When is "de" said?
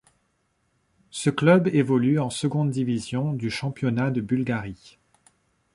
4.09-4.19